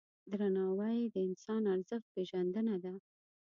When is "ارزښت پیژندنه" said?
1.75-2.75